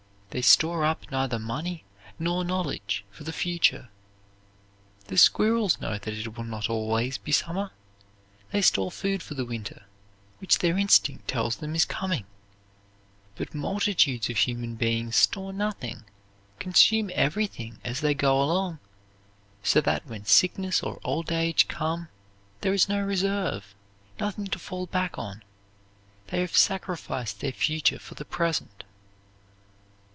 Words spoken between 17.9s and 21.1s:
they go along, so that when sickness or